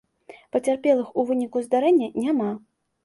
Пацярпелых 0.55 1.11
у 1.19 1.25
выніку 1.31 1.63
здарэння 1.67 2.07
няма. 2.25 2.51